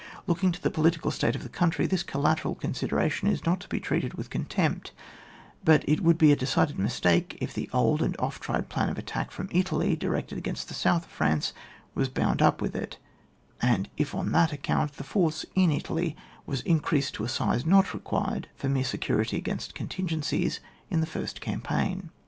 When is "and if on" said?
13.61-14.31